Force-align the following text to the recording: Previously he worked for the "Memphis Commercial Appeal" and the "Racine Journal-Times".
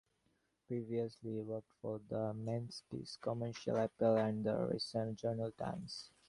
Previously 0.67 1.33
he 1.35 1.41
worked 1.41 1.71
for 1.79 2.01
the 2.09 2.33
"Memphis 2.33 3.19
Commercial 3.21 3.75
Appeal" 3.75 4.15
and 4.15 4.43
the 4.43 4.55
"Racine 4.65 5.15
Journal-Times". 5.15 6.09